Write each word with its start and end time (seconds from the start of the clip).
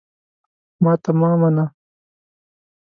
ماته 0.83 1.11
مه 1.19 1.31
منه! 1.41 1.65